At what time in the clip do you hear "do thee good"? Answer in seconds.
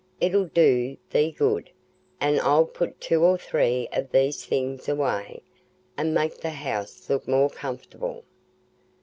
0.47-1.69